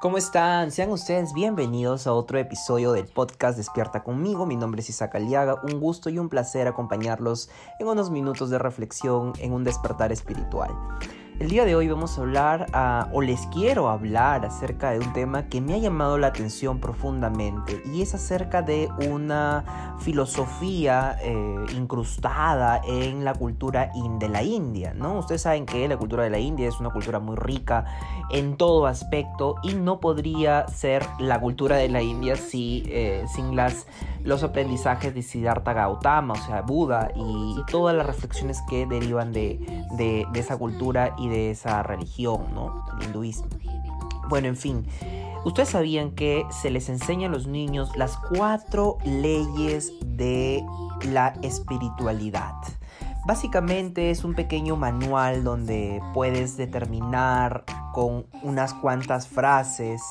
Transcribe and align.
¿Cómo 0.00 0.16
están? 0.16 0.70
Sean 0.70 0.90
ustedes 0.90 1.32
bienvenidos 1.32 2.06
a 2.06 2.12
otro 2.12 2.38
episodio 2.38 2.92
del 2.92 3.06
podcast 3.06 3.56
Despierta 3.56 4.04
conmigo. 4.04 4.46
Mi 4.46 4.54
nombre 4.54 4.80
es 4.80 4.90
Isaac 4.90 5.16
Aliaga. 5.16 5.60
Un 5.64 5.80
gusto 5.80 6.08
y 6.08 6.20
un 6.20 6.28
placer 6.28 6.68
acompañarlos 6.68 7.50
en 7.80 7.88
unos 7.88 8.08
minutos 8.08 8.48
de 8.48 8.60
reflexión 8.60 9.32
en 9.40 9.52
un 9.52 9.64
despertar 9.64 10.12
espiritual. 10.12 10.70
El 11.38 11.50
día 11.50 11.64
de 11.64 11.76
hoy 11.76 11.86
vamos 11.86 12.18
a 12.18 12.22
hablar, 12.22 12.66
o 13.12 13.22
les 13.22 13.46
quiero 13.46 13.88
hablar 13.88 14.44
acerca 14.44 14.90
de 14.90 14.98
un 14.98 15.12
tema 15.12 15.48
que 15.48 15.60
me 15.60 15.74
ha 15.74 15.78
llamado 15.78 16.18
la 16.18 16.26
atención 16.26 16.80
profundamente 16.80 17.80
y 17.94 18.02
es 18.02 18.12
acerca 18.12 18.60
de 18.60 18.88
una 19.08 19.94
filosofía 20.00 21.16
eh, 21.22 21.64
incrustada 21.76 22.80
en 22.84 23.24
la 23.24 23.34
cultura 23.34 23.92
de 24.18 24.28
la 24.28 24.42
India, 24.42 24.94
¿no? 24.94 25.18
Ustedes 25.18 25.42
saben 25.42 25.64
que 25.64 25.86
la 25.86 25.96
cultura 25.96 26.24
de 26.24 26.30
la 26.30 26.40
India 26.40 26.68
es 26.68 26.80
una 26.80 26.90
cultura 26.90 27.20
muy 27.20 27.36
rica 27.36 27.84
en 28.30 28.56
todo 28.56 28.86
aspecto 28.86 29.56
y 29.62 29.74
no 29.74 30.00
podría 30.00 30.66
ser 30.66 31.06
la 31.20 31.40
cultura 31.40 31.76
de 31.76 31.88
la 31.88 32.02
India 32.02 32.34
si, 32.34 32.82
eh, 32.86 33.24
sin 33.32 33.54
las, 33.54 33.86
los 34.24 34.42
aprendizajes 34.42 35.14
de 35.14 35.22
Siddhartha 35.22 35.72
Gautama, 35.72 36.34
o 36.34 36.46
sea, 36.46 36.62
Buda 36.62 37.12
y, 37.14 37.56
todas 37.70 37.94
las 37.94 38.06
reflexiones 38.06 38.62
que 38.68 38.86
derivan 38.86 39.32
de, 39.32 39.58
de, 39.96 40.26
de 40.32 40.40
esa 40.40 40.56
cultura 40.56 41.14
y 41.18 41.27
de 41.28 41.50
esa 41.50 41.82
religión, 41.82 42.54
¿no? 42.54 42.84
El 42.98 43.06
hinduismo. 43.06 43.48
Bueno, 44.28 44.48
en 44.48 44.56
fin. 44.56 44.86
Ustedes 45.44 45.70
sabían 45.70 46.10
que 46.10 46.44
se 46.50 46.70
les 46.70 46.88
enseña 46.88 47.28
a 47.28 47.30
los 47.30 47.46
niños 47.46 47.96
las 47.96 48.16
cuatro 48.16 48.98
leyes 49.04 49.92
de 50.04 50.64
la 51.12 51.34
espiritualidad. 51.42 52.54
Básicamente 53.26 54.10
es 54.10 54.24
un 54.24 54.34
pequeño 54.34 54.76
manual 54.76 55.44
donde 55.44 56.02
puedes 56.12 56.56
determinar 56.56 57.64
con 57.92 58.26
unas 58.42 58.74
cuantas 58.74 59.28
frases 59.28 60.02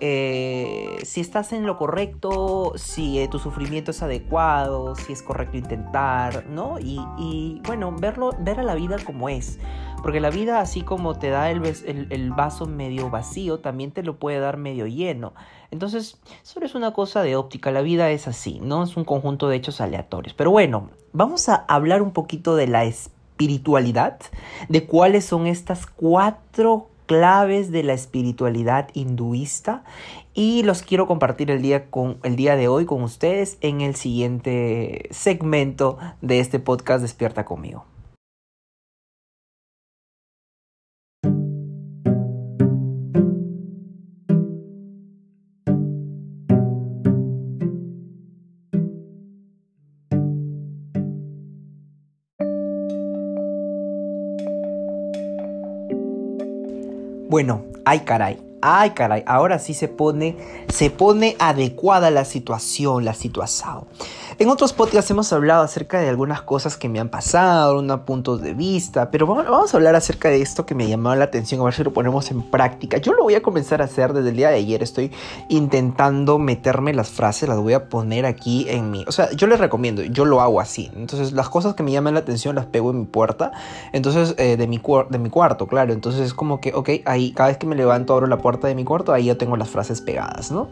eh, 0.00 1.00
si 1.02 1.20
estás 1.20 1.52
en 1.52 1.66
lo 1.66 1.76
correcto, 1.76 2.72
si 2.76 3.18
eh, 3.18 3.26
tu 3.28 3.40
sufrimiento 3.40 3.90
es 3.90 4.02
adecuado, 4.02 4.94
si 4.94 5.12
es 5.12 5.22
correcto 5.22 5.56
intentar, 5.56 6.46
¿no? 6.46 6.78
Y, 6.78 7.00
y, 7.18 7.60
bueno, 7.66 7.92
verlo, 7.92 8.30
ver 8.38 8.60
a 8.60 8.62
la 8.62 8.74
vida 8.74 8.96
como 9.04 9.28
es. 9.28 9.58
Porque 10.02 10.20
la 10.20 10.30
vida, 10.30 10.60
así 10.60 10.82
como 10.82 11.18
te 11.18 11.28
da 11.28 11.50
el, 11.50 12.32
vaso 12.36 12.66
medio 12.66 13.10
vacío, 13.10 13.60
también 13.60 13.90
te 13.90 14.02
lo 14.02 14.16
puede 14.16 14.38
dar 14.38 14.56
medio 14.56 14.86
lleno. 14.86 15.34
Entonces, 15.70 16.18
solo 16.42 16.66
es 16.66 16.74
una 16.74 16.92
cosa 16.92 17.22
de 17.22 17.36
óptica. 17.36 17.70
La 17.70 17.82
vida 17.82 18.10
es 18.10 18.28
así, 18.28 18.60
¿no? 18.62 18.84
Es 18.84 18.96
un 18.96 19.04
conjunto 19.04 19.48
de 19.48 19.56
hechos 19.56 19.80
aleatorios. 19.80 20.34
Pero 20.34 20.50
bueno, 20.50 20.90
vamos 21.12 21.48
a 21.48 21.56
hablar 21.68 22.02
un 22.02 22.12
poquito 22.12 22.56
de 22.56 22.68
la 22.68 22.84
espiritualidad, 22.84 24.18
de 24.68 24.86
cuáles 24.86 25.24
son 25.24 25.46
estas 25.46 25.86
cuatro 25.86 26.88
claves 27.06 27.72
de 27.72 27.82
la 27.82 27.94
espiritualidad 27.94 28.90
hinduista 28.92 29.82
y 30.34 30.62
los 30.62 30.82
quiero 30.82 31.06
compartir 31.06 31.50
el 31.50 31.62
día, 31.62 31.90
con, 31.90 32.18
el 32.22 32.36
día 32.36 32.54
de 32.54 32.68
hoy 32.68 32.84
con 32.84 33.02
ustedes 33.02 33.56
en 33.62 33.80
el 33.80 33.96
siguiente 33.96 35.08
segmento 35.10 35.98
de 36.20 36.38
este 36.38 36.60
podcast 36.60 37.02
Despierta 37.02 37.44
conmigo. 37.44 37.84
Bueno, 57.38 57.66
ay 57.84 58.00
caray, 58.00 58.36
ay 58.60 58.90
caray, 58.90 59.22
ahora 59.26 59.58
sí 59.58 59.74
se 59.74 59.88
pone, 59.88 60.36
se 60.68 60.90
pone 60.90 61.36
adecuada 61.38 62.10
la 62.10 62.24
situación, 62.24 63.04
la 63.04 63.14
situación. 63.14 63.84
En 64.38 64.50
otros 64.50 64.72
podcasts 64.72 65.10
hemos 65.10 65.32
hablado 65.32 65.62
acerca 65.64 66.00
de 66.00 66.08
algunas 66.08 66.42
cosas 66.42 66.76
que 66.76 66.88
me 66.88 67.00
han 67.00 67.08
pasado, 67.08 67.80
unos 67.80 68.00
puntos 68.00 68.40
de 68.40 68.54
vista, 68.54 69.10
pero 69.10 69.26
vamos 69.26 69.74
a 69.74 69.76
hablar 69.76 69.96
acerca 69.96 70.28
de 70.28 70.40
esto 70.40 70.64
que 70.64 70.76
me 70.76 70.88
llamó 70.88 71.14
la 71.14 71.24
atención, 71.24 71.60
a 71.60 71.64
ver 71.64 71.74
si 71.74 71.82
lo 71.82 71.92
ponemos 71.92 72.30
en 72.30 72.42
práctica. 72.42 72.98
Yo 72.98 73.14
lo 73.14 73.24
voy 73.24 73.34
a 73.34 73.42
comenzar 73.42 73.82
a 73.82 73.86
hacer 73.86 74.12
desde 74.12 74.30
el 74.30 74.36
día 74.36 74.50
de 74.50 74.56
ayer, 74.56 74.82
estoy 74.82 75.10
intentando 75.48 76.38
meterme 76.38 76.94
las 76.94 77.10
frases, 77.10 77.48
las 77.48 77.58
voy 77.58 77.72
a 77.72 77.88
poner 77.88 78.26
aquí 78.26 78.66
en 78.68 78.90
mi... 78.90 79.04
O 79.08 79.12
sea, 79.12 79.30
yo 79.32 79.46
les 79.46 79.58
recomiendo, 79.58 80.02
yo 80.02 80.24
lo 80.24 80.40
hago 80.40 80.60
así. 80.60 80.90
Entonces, 80.94 81.32
las 81.32 81.48
cosas 81.48 81.74
que 81.74 81.82
me 81.82 81.90
llaman 81.90 82.14
la 82.14 82.20
atención 82.20 82.54
las 82.54 82.66
pego 82.66 82.90
en 82.90 83.00
mi 83.00 83.06
puerta, 83.06 83.50
entonces, 83.92 84.34
eh, 84.38 84.56
de, 84.56 84.66
mi 84.68 84.80
de 85.10 85.18
mi 85.18 85.30
cuarto, 85.30 85.66
claro. 85.66 85.92
Entonces 85.92 86.20
es 86.22 86.34
como 86.34 86.60
que, 86.60 86.72
ok, 86.74 86.90
ahí 87.06 87.32
cada 87.32 87.48
vez 87.48 87.58
que 87.58 87.66
me 87.66 87.74
levanto, 87.74 88.12
abro 88.14 88.26
la 88.26 88.38
puerta 88.38 88.47
de 88.56 88.74
mi 88.74 88.84
cuarto, 88.84 89.12
ahí 89.12 89.26
yo 89.26 89.36
tengo 89.36 89.56
las 89.56 89.68
frases 89.68 90.00
pegadas, 90.00 90.50
¿no? 90.50 90.68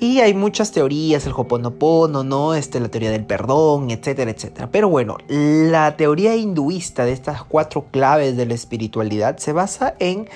Y 0.00 0.20
hay 0.20 0.32
muchas 0.32 0.70
teorías, 0.70 1.26
el 1.26 1.32
Hoponopono, 1.36 2.22
¿no? 2.22 2.54
Este, 2.54 2.78
la 2.78 2.88
teoría 2.88 3.10
del 3.10 3.24
perdón, 3.24 3.90
etcétera, 3.90 4.30
etcétera. 4.30 4.68
Pero 4.70 4.88
bueno, 4.88 5.16
la 5.28 5.96
teoría 5.96 6.36
hinduista 6.36 7.04
de 7.04 7.12
estas 7.12 7.42
cuatro 7.42 7.86
claves 7.90 8.36
de 8.36 8.46
la 8.46 8.54
espiritualidad 8.54 9.38
se 9.38 9.52
basa 9.52 9.94
en 9.98 10.28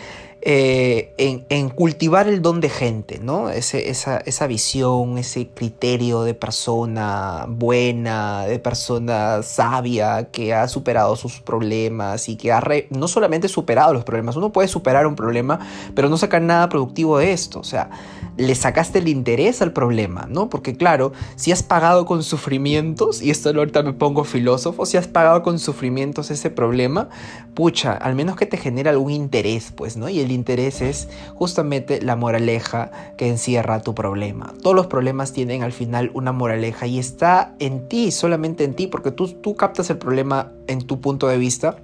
eh, 0.44 1.14
en, 1.18 1.68
cultivar 1.68 2.26
el 2.26 2.42
don 2.42 2.60
de 2.60 2.68
gente, 2.68 3.20
¿no? 3.22 3.48
Esa, 3.48 3.78
esa, 3.78 4.46
visión, 4.48 5.16
ese 5.16 5.46
criterio 5.46 6.24
de 6.24 6.34
persona 6.34 7.46
buena, 7.48 8.44
de 8.46 8.58
persona 8.58 9.44
sabia, 9.44 10.30
que 10.32 10.52
ha 10.52 10.66
superado 10.66 11.14
sus 11.14 11.40
problemas 11.40 12.28
y 12.28 12.34
que 12.34 12.50
ha 12.50 12.60
no 12.90 13.06
solamente 13.06 13.46
superado 13.46 13.92
los 13.94 14.02
problemas, 14.02 14.34
uno 14.34 14.50
puede 14.50 14.66
superar 14.66 15.06
un 15.06 15.14
problema, 15.14 15.60
pero 15.94 16.08
no 16.08 16.16
sacar 16.16 16.42
nada 16.42 16.68
productivo 16.68 17.18
de 17.18 17.32
esto, 17.32 17.60
o 17.60 17.64
sea, 17.64 17.90
le 18.36 18.54
sacaste 18.54 18.98
el 18.98 19.08
interés 19.08 19.62
al 19.62 19.72
problema, 19.72 20.26
¿no? 20.28 20.48
Porque 20.48 20.76
claro, 20.76 21.12
si 21.36 21.52
has 21.52 21.62
pagado 21.62 22.06
con 22.06 22.24
sufrimientos, 22.24 23.22
y 23.22 23.30
esto 23.30 23.50
ahorita 23.50 23.82
me 23.82 23.92
pongo 23.92 24.24
filósofo, 24.24 24.86
si 24.86 24.96
has 24.96 25.06
pagado 25.06 25.42
con 25.42 25.60
sufrimientos 25.60 26.30
ese 26.30 26.50
problema, 26.50 27.10
pucha, 27.54 27.92
al 27.92 28.14
menos 28.14 28.36
que 28.36 28.46
te 28.46 28.56
genere 28.56 28.90
algún 28.90 29.12
interés, 29.12 29.72
pues, 29.76 29.96
¿no? 29.96 30.08
Y 30.08 30.18
el 30.20 30.31
interés 30.32 30.80
es 30.80 31.08
justamente 31.34 32.00
la 32.02 32.16
moraleja 32.16 32.90
que 33.16 33.28
encierra 33.28 33.82
tu 33.82 33.94
problema. 33.94 34.52
Todos 34.62 34.74
los 34.74 34.86
problemas 34.86 35.32
tienen 35.32 35.62
al 35.62 35.72
final 35.72 36.10
una 36.14 36.32
moraleja 36.32 36.86
y 36.86 36.98
está 36.98 37.54
en 37.58 37.88
ti, 37.88 38.10
solamente 38.10 38.64
en 38.64 38.74
ti, 38.74 38.86
porque 38.86 39.10
tú, 39.10 39.28
tú 39.28 39.54
captas 39.54 39.90
el 39.90 39.98
problema 39.98 40.52
en 40.66 40.86
tu 40.86 41.00
punto 41.00 41.28
de 41.28 41.38
vista. 41.38 41.76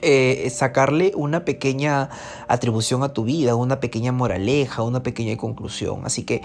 Eh, 0.00 0.48
sacarle 0.50 1.10
una 1.16 1.44
pequeña 1.44 2.08
atribución 2.46 3.02
a 3.02 3.12
tu 3.12 3.24
vida, 3.24 3.56
una 3.56 3.80
pequeña 3.80 4.12
moraleja, 4.12 4.82
una 4.82 5.02
pequeña 5.02 5.36
conclusión. 5.36 6.02
Así 6.04 6.22
que, 6.22 6.42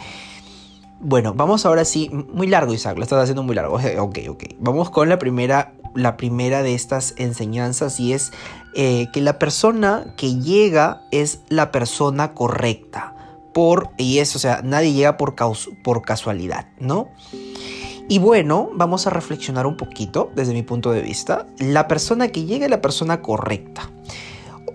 bueno, 1.00 1.36
vamos 1.36 1.66
ahora 1.68 1.86
sí, 1.86 2.10
muy 2.12 2.48
largo 2.48 2.74
Isaac, 2.74 2.98
lo 2.98 3.04
estás 3.04 3.22
haciendo 3.22 3.44
muy 3.44 3.54
largo. 3.54 3.76
Ok, 4.00 4.20
ok. 4.28 4.44
Vamos 4.60 4.90
con 4.90 5.08
la 5.08 5.20
primera, 5.20 5.74
la 5.96 6.18
primera 6.18 6.64
de 6.64 6.74
estas 6.74 7.14
enseñanzas 7.18 8.00
y 8.00 8.14
es 8.14 8.32
eh, 8.76 9.08
que 9.14 9.22
la 9.22 9.40
persona 9.40 10.14
que 10.18 10.36
llega 10.36 11.02
es 11.12 11.42
la 11.50 11.72
persona 11.72 12.34
correcta. 12.34 13.16
Por, 13.54 13.90
y 13.98 14.18
eso, 14.18 14.40
o 14.40 14.42
sea, 14.42 14.62
nadie 14.64 14.94
llega 14.94 15.16
por, 15.16 15.36
por 15.84 16.02
casualidad, 16.02 16.68
¿no? 16.80 17.10
Y 18.10 18.20
bueno, 18.20 18.70
vamos 18.74 19.08
a 19.08 19.12
reflexionar 19.12 19.66
un 19.66 19.78
poquito 19.78 20.32
desde 20.36 20.54
mi 20.54 20.64
punto 20.64 20.92
de 20.92 21.02
vista. 21.02 21.46
La 21.58 21.88
persona 21.88 22.28
que 22.30 22.46
llega 22.46 22.66
es 22.66 22.72
la 22.72 22.82
persona 22.82 23.22
correcta. 23.22 23.93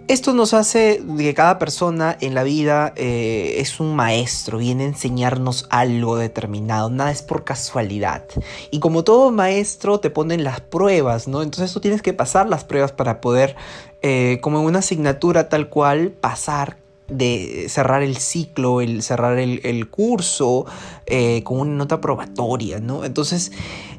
Esto 0.09 0.33
nos 0.33 0.55
hace 0.55 1.03
que 1.19 1.35
cada 1.35 1.59
persona 1.59 2.17
en 2.23 2.33
la 2.33 2.43
vida 2.43 2.95
eh, 2.97 3.57
es 3.59 3.79
un 3.79 3.95
maestro, 3.95 4.57
viene 4.57 4.85
a 4.85 4.87
enseñarnos 4.87 5.67
algo 5.69 6.17
determinado, 6.17 6.89
nada 6.89 7.11
es 7.11 7.21
por 7.21 7.45
casualidad. 7.45 8.25
Y 8.71 8.81
como 8.81 9.05
todo 9.05 9.31
maestro 9.31 10.01
te 10.01 10.09
ponen 10.09 10.45
las 10.45 10.63
pruebas, 10.63 11.29
¿no? 11.29 11.43
Entonces 11.43 11.71
tú 11.75 11.81
tienes 11.81 12.01
que 12.01 12.15
pasar 12.15 12.49
las 12.49 12.65
pruebas 12.65 12.93
para 12.93 13.21
poder, 13.21 13.55
eh, 14.01 14.39
como 14.41 14.61
en 14.61 14.65
una 14.65 14.79
asignatura 14.79 15.51
tal 15.51 15.69
cual, 15.69 16.11
pasar 16.11 16.79
de 17.09 17.67
cerrar 17.69 18.03
el 18.03 18.17
ciclo, 18.17 18.81
el 18.81 19.03
cerrar 19.03 19.39
el, 19.39 19.91
curso 19.91 20.65
eh, 21.07 21.43
con 21.43 21.59
una 21.59 21.75
nota 21.75 22.01
probatoria, 22.01 22.81
¿no? 22.81 23.05
Entonces, 23.05 23.53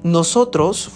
nosotros 0.04 0.90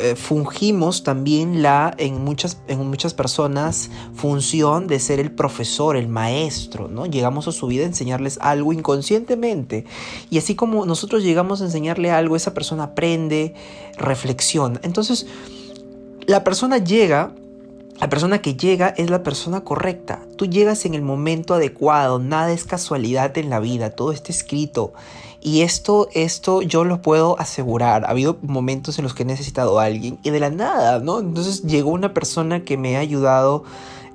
eh, 0.00 0.16
fungimos 0.16 1.04
también 1.04 1.62
la, 1.62 1.94
en 1.98 2.24
muchas, 2.24 2.60
en 2.66 2.88
muchas 2.88 3.14
personas, 3.14 3.90
función 4.14 4.88
de 4.88 4.98
ser 4.98 5.20
el 5.20 5.30
profesor, 5.30 5.96
el 5.96 6.08
maestro, 6.08 6.88
¿no? 6.88 7.06
Llegamos 7.06 7.46
a 7.46 7.52
su 7.52 7.68
vida 7.68 7.84
a 7.84 7.86
enseñarles 7.86 8.38
algo 8.40 8.72
inconscientemente. 8.72 9.84
Y 10.30 10.38
así 10.38 10.54
como 10.56 10.86
nosotros 10.86 11.22
llegamos 11.22 11.60
a 11.60 11.66
enseñarle 11.66 12.10
algo, 12.10 12.34
esa 12.34 12.54
persona 12.54 12.84
aprende, 12.84 13.54
reflexiona. 13.96 14.80
Entonces, 14.82 15.26
la 16.26 16.42
persona 16.42 16.78
llega 16.78 17.32
la 18.00 18.08
persona 18.08 18.40
que 18.40 18.54
llega 18.54 18.94
es 18.96 19.10
la 19.10 19.24
persona 19.24 19.62
correcta. 19.62 20.20
Tú 20.36 20.46
llegas 20.46 20.84
en 20.84 20.94
el 20.94 21.02
momento 21.02 21.54
adecuado, 21.54 22.20
nada 22.20 22.52
es 22.52 22.62
casualidad 22.62 23.36
en 23.38 23.50
la 23.50 23.58
vida, 23.58 23.90
todo 23.90 24.12
está 24.12 24.30
escrito. 24.30 24.92
Y 25.40 25.62
esto, 25.62 26.08
esto 26.12 26.62
yo 26.62 26.84
lo 26.84 27.00
puedo 27.00 27.38
asegurar. 27.38 28.04
Ha 28.04 28.10
habido 28.10 28.38
momentos 28.42 28.98
en 28.98 29.04
los 29.04 29.14
que 29.14 29.22
he 29.22 29.26
necesitado 29.26 29.78
a 29.78 29.84
alguien 29.84 30.18
y 30.22 30.30
de 30.30 30.40
la 30.40 30.50
nada, 30.50 30.98
¿no? 30.98 31.20
Entonces 31.20 31.62
llegó 31.62 31.90
una 31.90 32.12
persona 32.12 32.64
que 32.64 32.76
me 32.76 32.96
ha 32.96 33.00
ayudado 33.00 33.64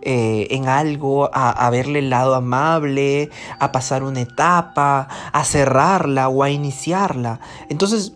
eh, 0.06 0.48
en 0.52 0.68
algo, 0.68 1.30
a, 1.34 1.70
verle 1.70 2.00
el 2.00 2.10
lado 2.10 2.36
amable, 2.36 3.30
a 3.58 3.72
pasar 3.72 4.04
una 4.04 4.20
etapa, 4.20 5.08
a 5.32 5.46
cerrarla 5.46 6.28
o 6.28 6.44
a 6.44 6.50
iniciarla. 6.50 7.40
Entonces, 7.70 8.12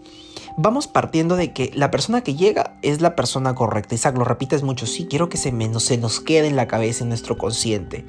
vamos 0.58 0.88
partiendo 0.88 1.38
de 1.38 1.54
que 1.54 1.72
la 1.76 1.90
persona 1.90 2.22
que 2.22 2.36
llega 2.36 2.76
es 2.82 3.00
la 3.00 3.16
persona 3.16 3.56
correcta. 3.56 3.96
Isaac, 3.96 4.18
lo 4.18 4.26
repites 4.26 4.64
mucho, 4.64 4.86
sí, 4.86 5.08
quiero 5.10 5.30
que 5.30 5.38
se, 5.38 5.54
se 5.80 5.98
nos 5.98 6.20
quede 6.20 6.48
en 6.48 6.58
la 6.58 6.68
cabeza, 6.68 7.06
en 7.06 7.10
nuestro 7.10 7.38
consciente. 7.38 8.06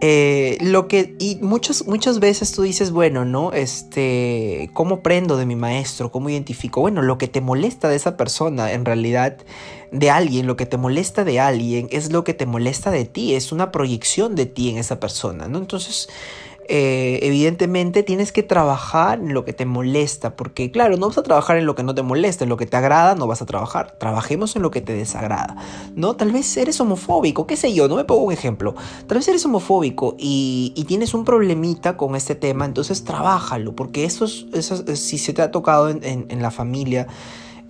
Eh, 0.00 0.58
lo 0.60 0.86
que, 0.86 1.16
y 1.18 1.38
muchas, 1.40 1.86
muchas 1.86 2.20
veces 2.20 2.52
tú 2.52 2.62
dices, 2.62 2.92
bueno, 2.92 3.24
¿no? 3.24 3.52
Este, 3.52 4.70
¿cómo 4.72 5.02
prendo 5.02 5.36
de 5.36 5.44
mi 5.44 5.56
maestro? 5.56 6.12
¿Cómo 6.12 6.30
identifico? 6.30 6.80
Bueno, 6.80 7.02
lo 7.02 7.18
que 7.18 7.26
te 7.26 7.40
molesta 7.40 7.88
de 7.88 7.96
esa 7.96 8.16
persona, 8.16 8.72
en 8.72 8.84
realidad, 8.84 9.38
de 9.90 10.10
alguien, 10.10 10.46
lo 10.46 10.56
que 10.56 10.66
te 10.66 10.76
molesta 10.76 11.24
de 11.24 11.40
alguien, 11.40 11.88
es 11.90 12.12
lo 12.12 12.22
que 12.22 12.34
te 12.34 12.46
molesta 12.46 12.92
de 12.92 13.06
ti, 13.06 13.34
es 13.34 13.50
una 13.50 13.72
proyección 13.72 14.36
de 14.36 14.46
ti 14.46 14.70
en 14.70 14.78
esa 14.78 15.00
persona, 15.00 15.48
¿no? 15.48 15.58
Entonces, 15.58 16.08
eh, 16.70 17.20
evidentemente 17.22 18.02
tienes 18.02 18.30
que 18.30 18.42
trabajar 18.42 19.20
en 19.20 19.32
lo 19.32 19.46
que 19.46 19.54
te 19.54 19.64
molesta, 19.64 20.36
porque 20.36 20.70
claro, 20.70 20.98
no 20.98 21.08
vas 21.08 21.16
a 21.16 21.22
trabajar 21.22 21.56
en 21.56 21.64
lo 21.64 21.74
que 21.74 21.82
no 21.82 21.94
te 21.94 22.02
molesta, 22.02 22.44
en 22.44 22.50
lo 22.50 22.58
que 22.58 22.66
te 22.66 22.76
agrada 22.76 23.14
no 23.14 23.26
vas 23.26 23.40
a 23.40 23.46
trabajar, 23.46 23.96
trabajemos 23.98 24.54
en 24.54 24.60
lo 24.60 24.70
que 24.70 24.82
te 24.82 24.92
desagrada, 24.92 25.56
¿no? 25.94 26.16
Tal 26.16 26.30
vez 26.30 26.54
eres 26.58 26.78
homofóbico, 26.78 27.46
qué 27.46 27.56
sé 27.56 27.72
yo, 27.72 27.88
no 27.88 27.96
me 27.96 28.04
pongo 28.04 28.24
un 28.24 28.32
ejemplo, 28.34 28.74
tal 29.06 29.16
vez 29.16 29.26
eres 29.28 29.46
homofóbico 29.46 30.14
y, 30.18 30.74
tienes 30.88 31.12
un 31.12 31.24
problemita 31.24 31.98
con 31.98 32.16
este 32.16 32.34
tema, 32.34 32.64
entonces 32.64 33.04
trabájalo, 33.04 33.74
porque 33.74 34.04
eso, 34.04 34.24
es, 34.24 34.72
si 34.94 35.18
se 35.18 35.34
te 35.34 35.42
ha 35.42 35.50
tocado 35.50 35.90
en 35.90 36.42
la 36.42 36.50
familia, 36.50 37.06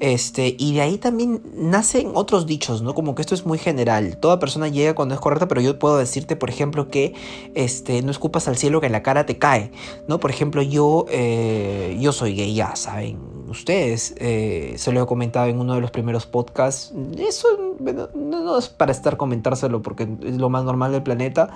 este, 0.01 0.55
y 0.59 0.75
de 0.75 0.81
ahí 0.81 0.99
también 0.99 1.43
nacen 1.55 2.13
otros 2.15 2.47
dichos, 2.47 2.83
¿no? 2.83 2.95
Como 2.95 3.15
que 3.15 3.23
esto 3.23 3.35
es 3.35 3.45
muy 3.47 3.59
general. 3.59 4.17
Toda 4.19 4.39
persona 4.39 4.69
llega 4.69 4.95
cuando 4.95 5.15
es 5.15 5.21
correcta, 5.21 5.49
pero 5.49 5.61
yo 5.61 5.79
puedo 5.79 5.99
decirte, 5.99 6.37
por 6.37 6.51
ejemplo, 6.51 6.89
que 6.89 7.15
este, 7.55 8.03
no 8.03 8.11
escupas 8.11 8.47
al 8.49 8.57
cielo 8.57 8.81
que 8.81 8.87
en 8.87 8.93
la 8.93 9.03
cara 9.03 9.27
te 9.27 9.39
cae, 9.39 9.73
¿no? 10.07 10.21
Por 10.21 10.31
ejemplo, 10.31 10.63
yo, 10.63 11.07
eh, 11.11 11.97
yo 12.01 12.13
soy 12.13 12.35
gay, 12.35 12.55
ya 12.55 12.77
saben 12.77 13.19
ustedes. 13.49 14.15
Eh, 14.19 14.75
se 14.77 14.93
lo 14.93 15.03
he 15.03 15.07
comentado 15.07 15.49
en 15.49 15.59
uno 15.59 15.75
de 15.75 15.81
los 15.81 15.91
primeros 15.91 16.27
podcasts. 16.27 16.93
Eso 17.19 17.49
no, 17.81 18.09
no 18.15 18.59
es 18.59 18.69
para 18.69 18.93
estar 18.93 19.17
comentárselo 19.17 19.83
porque 19.83 20.09
es 20.23 20.37
lo 20.37 20.49
más 20.49 20.65
normal 20.65 20.93
del 20.93 21.03
planeta, 21.03 21.51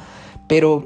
pero 0.49 0.85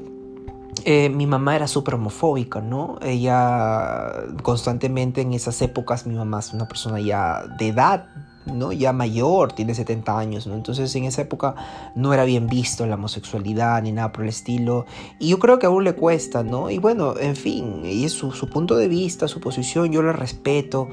eh, 0.89 1.09
mi 1.09 1.27
mamá 1.27 1.53
era 1.53 1.67
súper 1.67 1.95
homofóbica, 1.95 2.61
¿no? 2.61 2.97
Ella 3.01 4.23
constantemente 4.41 5.19
en 5.19 5.33
esas 5.33 5.61
épocas, 5.61 6.07
mi 6.07 6.15
mamá 6.15 6.39
es 6.39 6.53
una 6.53 6.65
persona 6.65 6.97
ya 7.01 7.43
de 7.59 7.67
edad, 7.67 8.05
¿no? 8.45 8.71
Ya 8.71 8.93
mayor, 8.93 9.51
tiene 9.51 9.75
70 9.75 10.17
años, 10.17 10.47
¿no? 10.47 10.55
Entonces 10.55 10.95
en 10.95 11.03
esa 11.03 11.23
época 11.23 11.55
no 11.93 12.13
era 12.13 12.23
bien 12.23 12.47
visto 12.47 12.85
la 12.85 12.95
homosexualidad 12.95 13.83
ni 13.83 13.91
nada 13.91 14.13
por 14.13 14.23
el 14.23 14.29
estilo. 14.29 14.85
Y 15.19 15.27
yo 15.27 15.39
creo 15.39 15.59
que 15.59 15.65
aún 15.65 15.83
le 15.83 15.93
cuesta, 15.93 16.43
¿no? 16.43 16.69
Y 16.69 16.77
bueno, 16.77 17.15
en 17.19 17.35
fin, 17.35 17.81
y 17.83 18.05
es 18.05 18.13
su, 18.13 18.31
su 18.31 18.49
punto 18.49 18.77
de 18.77 18.87
vista, 18.87 19.27
su 19.27 19.41
posición, 19.41 19.91
yo 19.91 20.01
la 20.01 20.13
respeto 20.13 20.87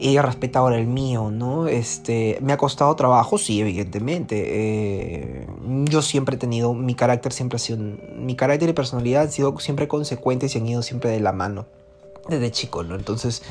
ella 0.00 0.22
respeta 0.22 0.60
ahora 0.60 0.78
el 0.78 0.86
mío, 0.86 1.30
¿no? 1.30 1.66
Este, 1.66 2.38
me 2.40 2.52
ha 2.52 2.56
costado 2.56 2.94
trabajo, 2.94 3.38
sí, 3.38 3.60
evidentemente. 3.60 4.44
Eh, 4.46 5.46
yo 5.84 6.02
siempre 6.02 6.36
he 6.36 6.38
tenido, 6.38 6.74
mi 6.74 6.94
carácter 6.94 7.32
siempre 7.32 7.56
ha 7.56 7.58
sido, 7.58 7.78
mi 7.78 8.36
carácter 8.36 8.68
y 8.68 8.72
personalidad 8.72 9.22
han 9.22 9.32
sido 9.32 9.58
siempre 9.58 9.88
consecuentes 9.88 10.54
y 10.54 10.58
han 10.58 10.66
ido 10.66 10.82
siempre 10.82 11.10
de 11.10 11.20
la 11.20 11.32
mano, 11.32 11.66
desde 12.28 12.50
chico, 12.50 12.84
¿no? 12.84 12.94
Entonces, 12.94 13.42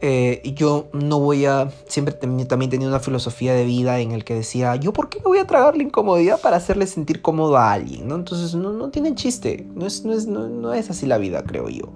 eh, 0.00 0.42
yo 0.54 0.88
no 0.92 1.18
voy 1.18 1.46
a, 1.46 1.70
siempre 1.86 2.14
también 2.14 2.70
tenía 2.70 2.88
una 2.88 3.00
filosofía 3.00 3.54
de 3.54 3.64
vida 3.64 4.00
en 4.00 4.12
el 4.12 4.24
que 4.24 4.34
decía, 4.34 4.76
yo 4.76 4.92
por 4.92 5.08
qué 5.08 5.18
me 5.18 5.26
voy 5.26 5.38
a 5.38 5.46
tragar 5.46 5.76
la 5.76 5.82
incomodidad 5.82 6.40
para 6.40 6.56
hacerle 6.56 6.86
sentir 6.86 7.22
cómodo 7.22 7.56
a 7.56 7.72
alguien, 7.72 8.08
¿no? 8.08 8.16
Entonces 8.16 8.54
no, 8.54 8.72
no 8.72 8.90
chiste, 9.14 9.66
no 9.74 9.86
es, 9.86 10.04
no, 10.04 10.12
es, 10.12 10.26
no, 10.26 10.74
es 10.74 10.90
así 10.90 11.06
la 11.06 11.18
vida, 11.18 11.42
creo 11.44 11.68
yo. 11.68 11.92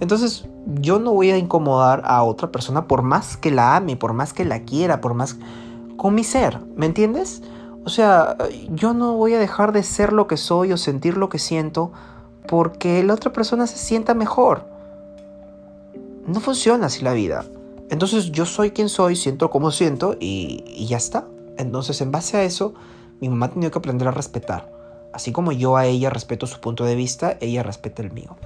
Entonces 0.00 0.46
yo 0.80 0.98
no 0.98 1.12
voy 1.12 1.30
a 1.30 1.36
incomodar 1.36 2.02
a 2.04 2.22
otra 2.22 2.50
persona 2.50 2.86
por 2.86 3.02
más 3.02 3.36
que 3.36 3.50
la 3.50 3.76
ame, 3.76 3.96
por 3.96 4.12
más 4.12 4.32
que 4.32 4.44
la 4.44 4.62
quiera, 4.62 5.00
por 5.00 5.14
más 5.14 5.36
con 5.96 6.14
mi 6.14 6.24
ser, 6.24 6.60
¿me 6.74 6.86
entiendes? 6.86 7.42
O 7.84 7.90
sea, 7.90 8.36
yo 8.70 8.94
no 8.94 9.14
voy 9.14 9.34
a 9.34 9.38
dejar 9.38 9.72
de 9.72 9.82
ser 9.82 10.12
lo 10.12 10.26
que 10.26 10.36
soy 10.36 10.72
o 10.72 10.76
sentir 10.76 11.16
lo 11.16 11.28
que 11.28 11.38
siento 11.38 11.92
porque 12.48 13.02
la 13.02 13.14
otra 13.14 13.32
persona 13.32 13.66
se 13.66 13.76
sienta 13.76 14.14
mejor. 14.14 14.71
No 16.26 16.40
funciona 16.40 16.86
así 16.86 17.02
la 17.02 17.12
vida. 17.12 17.44
Entonces 17.90 18.32
yo 18.32 18.46
soy 18.46 18.70
quien 18.70 18.88
soy, 18.88 19.16
siento 19.16 19.50
como 19.50 19.70
siento 19.70 20.16
y, 20.18 20.86
ya 20.86 20.96
está. 20.96 21.26
Entonces 21.58 22.00
en 22.00 22.10
base 22.10 22.36
a 22.36 22.44
eso, 22.44 22.74
mi 23.20 23.28
mamá 23.28 23.46
ha 23.46 23.50
tenido 23.50 23.70
que 23.70 23.78
aprender 23.78 24.08
a 24.08 24.12
respetar. 24.12 24.72
Así 25.12 25.32
como 25.32 25.52
yo 25.52 25.76
a 25.76 25.84
ella 25.86 26.08
respeto 26.08 26.46
su 26.46 26.60
punto 26.60 26.84
de 26.84 26.94
vista, 26.94 27.36
ella 27.40 27.62
respeta 27.62 28.02
el 28.02 28.12
mío. 28.12 28.36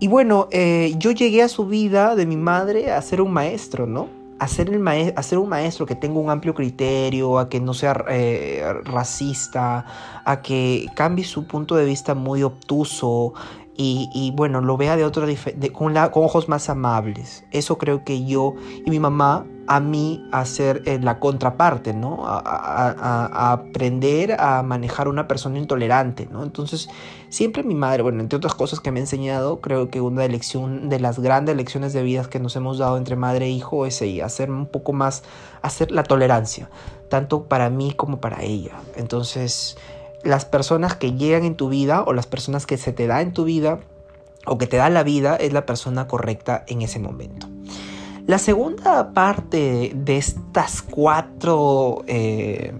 Y 0.00 0.08
bueno, 0.08 0.48
eh, 0.50 0.94
yo 0.98 1.12
llegué 1.12 1.42
a 1.42 1.48
su 1.48 1.66
vida 1.66 2.14
de 2.14 2.26
mi 2.26 2.36
madre 2.36 2.92
a 2.92 3.00
ser 3.00 3.22
un 3.22 3.32
maestro, 3.32 3.86
¿no? 3.86 4.10
A 4.38 4.48
ser, 4.48 4.68
el 4.68 4.86
a 4.86 5.22
ser 5.22 5.38
un 5.38 5.48
maestro 5.48 5.86
que 5.86 5.94
tenga 5.94 6.18
un 6.18 6.28
amplio 6.28 6.54
criterio, 6.54 7.38
a 7.38 7.48
que 7.48 7.58
no 7.58 7.72
sea 7.72 8.04
eh, 8.10 8.62
racista, 8.84 9.86
a 10.26 10.42
que 10.42 10.90
cambie 10.94 11.24
su 11.24 11.46
punto 11.46 11.74
de 11.74 11.86
vista 11.86 12.14
muy 12.14 12.42
obtuso, 12.42 13.32
y, 13.78 14.32
bueno, 14.34 14.60
lo 14.60 14.76
vea 14.76 14.96
de 14.96 15.04
otro 15.04 15.26
con, 15.72 15.94
con, 15.94 16.24
ojos 16.24 16.48
más 16.48 16.68
amables. 16.68 17.44
Eso 17.50 17.78
creo 17.78 18.04
que 18.04 18.24
yo 18.24 18.54
y 18.84 18.90
mi 18.90 18.98
mamá 18.98 19.46
a 19.66 19.80
mí 19.80 20.26
hacer 20.32 20.82
eh, 20.86 20.98
la 21.00 21.18
contraparte, 21.18 21.92
¿no? 21.92 22.24
A, 22.26 23.52
aprender 23.52 24.36
a 24.40 24.62
manejar 24.62 25.08
una 25.08 25.26
persona 25.26 25.58
intolerante, 25.58 26.28
¿no? 26.30 26.42
Entonces, 26.42 26.88
siempre 27.28 27.62
mi 27.62 27.74
madre, 27.74 28.02
bueno, 28.02 28.20
entre 28.20 28.36
otras 28.36 28.54
cosas 28.54 28.80
que 28.80 28.92
me 28.92 29.00
ha 29.00 29.02
enseñado, 29.02 29.60
creo 29.60 29.88
que 29.88 30.00
una 30.00 30.26
lección 30.28 30.88
de 30.88 31.00
las 31.00 31.18
grandes 31.18 31.56
lecciones 31.56 31.92
de 31.92 32.02
vida 32.02 32.24
que 32.30 32.38
nos 32.38 32.54
hemos 32.56 32.78
dado 32.78 32.96
entre 32.96 33.16
madre 33.16 33.46
e 33.46 33.50
hijo 33.50 33.86
es 33.86 34.02
hacer 34.22 34.50
un 34.50 34.66
poco 34.66 34.92
más, 34.92 35.22
hacer 35.62 35.90
la 35.90 36.04
tolerancia, 36.04 36.70
tanto 37.08 37.44
para 37.44 37.70
mí 37.70 37.92
como 37.92 38.20
para 38.20 38.42
ella. 38.42 38.72
Entonces, 38.96 39.76
las 40.22 40.44
personas 40.44 40.96
que 40.96 41.12
llegan 41.12 41.44
en 41.44 41.56
tu 41.56 41.68
vida 41.68 42.02
o 42.02 42.12
las 42.12 42.26
personas 42.26 42.66
que 42.66 42.78
se 42.78 42.92
te 42.92 43.06
da 43.06 43.20
en 43.20 43.32
tu 43.32 43.44
vida 43.44 43.80
o 44.46 44.58
que 44.58 44.66
te 44.66 44.76
da 44.76 44.88
la 44.90 45.02
vida 45.02 45.36
es 45.36 45.52
la 45.52 45.66
persona 45.66 46.06
correcta 46.06 46.64
en 46.68 46.82
ese 46.82 46.98
momento. 46.98 47.48
La 48.26 48.38
segunda 48.38 49.12
parte 49.12 49.92
de 49.94 50.16
estas 50.16 50.82
cuatro, 50.82 52.02
eh, 52.08 52.72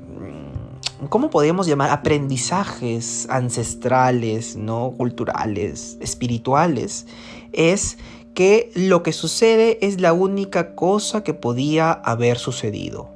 ¿cómo 1.09 1.31
podríamos 1.31 1.69
llamar? 1.69 1.91
Aprendizajes 1.91 3.29
ancestrales, 3.31 4.57
¿no? 4.57 4.95
culturales, 4.97 5.99
espirituales, 6.01 7.07
es 7.53 7.99
que 8.35 8.73
lo 8.75 9.05
que 9.05 9.13
sucede 9.13 9.79
es 9.87 10.01
la 10.01 10.13
única 10.13 10.75
cosa 10.75 11.23
que 11.23 11.33
podía 11.33 11.93
haber 11.93 12.39
sucedido. 12.39 13.16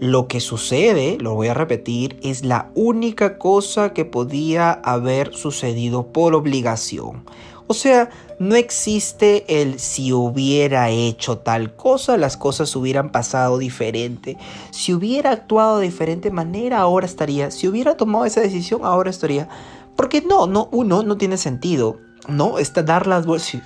Lo 0.00 0.28
que 0.28 0.38
sucede, 0.38 1.18
lo 1.18 1.34
voy 1.34 1.48
a 1.48 1.54
repetir, 1.54 2.20
es 2.22 2.44
la 2.44 2.70
única 2.76 3.36
cosa 3.36 3.92
que 3.92 4.04
podía 4.04 4.70
haber 4.72 5.34
sucedido 5.34 6.12
por 6.12 6.34
obligación. 6.34 7.24
O 7.66 7.74
sea, 7.74 8.08
no 8.38 8.54
existe 8.54 9.60
el 9.60 9.80
si 9.80 10.12
hubiera 10.12 10.88
hecho 10.88 11.38
tal 11.38 11.74
cosa, 11.74 12.16
las 12.16 12.36
cosas 12.36 12.74
hubieran 12.76 13.10
pasado 13.10 13.58
diferente. 13.58 14.38
Si 14.70 14.94
hubiera 14.94 15.32
actuado 15.32 15.78
de 15.78 15.86
diferente 15.86 16.30
manera, 16.30 16.78
ahora 16.78 17.04
estaría. 17.04 17.50
Si 17.50 17.66
hubiera 17.66 17.96
tomado 17.96 18.24
esa 18.24 18.40
decisión, 18.40 18.82
ahora 18.84 19.10
estaría. 19.10 19.48
Porque 19.96 20.22
no, 20.22 20.46
no, 20.46 20.68
uno 20.70 21.02
no 21.02 21.16
tiene 21.16 21.36
sentido. 21.36 21.98
No, 22.28 22.58
está 22.58 22.82
dar 22.82 23.06
las 23.06 23.24
si, 23.42 23.62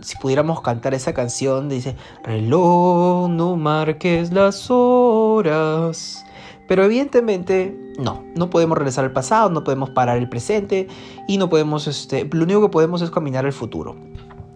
si 0.00 0.16
pudiéramos 0.18 0.60
cantar 0.60 0.94
esa 0.94 1.12
canción, 1.12 1.68
dice, 1.68 1.96
reloj, 2.22 3.28
no 3.28 3.56
marques 3.56 4.32
las 4.32 4.70
horas. 4.70 6.24
Pero 6.68 6.84
evidentemente 6.84 7.76
no, 7.98 8.24
no 8.36 8.50
podemos 8.50 8.78
regresar 8.78 9.04
al 9.04 9.12
pasado, 9.12 9.50
no 9.50 9.64
podemos 9.64 9.90
parar 9.90 10.16
el 10.16 10.28
presente 10.28 10.86
y 11.26 11.38
no 11.38 11.48
podemos, 11.48 11.88
este, 11.88 12.28
lo 12.32 12.44
único 12.44 12.62
que 12.62 12.68
podemos 12.68 13.02
es 13.02 13.10
caminar 13.10 13.46
al 13.46 13.52
futuro. 13.52 13.96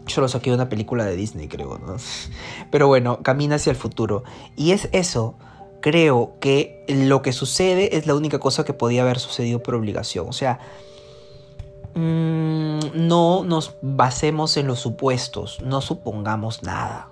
Yo 0.07 0.21
lo 0.21 0.29
saqué 0.29 0.51
de 0.51 0.57
una 0.57 0.69
película 0.69 1.05
de 1.05 1.17
Disney, 1.17 1.49
creo, 1.49 1.79
¿no? 1.79 1.97
Pero 2.71 2.87
bueno, 2.87 3.23
camina 3.23 3.57
hacia 3.57 3.71
el 3.71 3.77
futuro. 3.77 4.23
Y 4.57 4.71
es 4.71 4.89
eso, 4.93 5.35
creo 5.81 6.37
que 6.41 6.85
lo 6.89 7.23
que 7.23 7.33
sucede 7.33 7.97
es 7.97 8.07
la 8.07 8.15
única 8.15 8.39
cosa 8.39 8.65
que 8.65 8.73
podía 8.73 9.03
haber 9.03 9.19
sucedido 9.19 9.63
por 9.63 9.75
obligación. 9.75 10.29
O 10.29 10.33
sea, 10.33 10.61
Mm, 11.95 12.79
no 12.95 13.45
nos 13.45 13.77
basemos 13.83 14.57
en 14.57 14.67
los 14.67 14.81
supuestos, 14.81 15.61
no 15.63 15.81
supongamos 15.81 16.63
nada. 16.63 17.11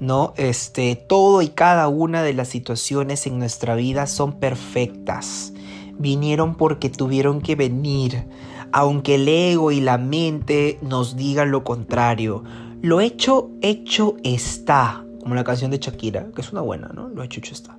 ¿no? 0.00 0.34
Este, 0.36 0.96
todo 0.96 1.42
y 1.42 1.48
cada 1.48 1.86
una 1.88 2.22
de 2.22 2.34
las 2.34 2.48
situaciones 2.48 3.26
en 3.26 3.38
nuestra 3.38 3.76
vida 3.76 4.06
son 4.06 4.40
perfectas. 4.40 5.52
Vinieron 5.92 6.56
porque 6.56 6.90
tuvieron 6.90 7.40
que 7.40 7.54
venir, 7.54 8.24
aunque 8.72 9.14
el 9.14 9.28
ego 9.28 9.70
y 9.70 9.80
la 9.80 9.98
mente 9.98 10.78
nos 10.82 11.14
digan 11.16 11.52
lo 11.52 11.62
contrario. 11.62 12.42
Lo 12.80 13.00
hecho, 13.00 13.50
hecho 13.60 14.16
está, 14.24 15.04
como 15.20 15.36
la 15.36 15.44
canción 15.44 15.70
de 15.70 15.78
Shakira, 15.78 16.26
que 16.34 16.40
es 16.40 16.50
una 16.50 16.62
buena, 16.62 16.88
¿no? 16.92 17.08
Lo 17.08 17.22
hecho, 17.22 17.38
hecho 17.38 17.54
está. 17.54 17.78